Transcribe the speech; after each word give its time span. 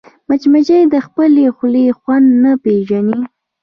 مچمچۍ 0.27 0.81
د 0.93 0.95
خپلې 1.05 1.45
خولې 1.55 1.85
خوند 1.99 2.27
نه 2.43 2.51
پېژني 2.63 3.19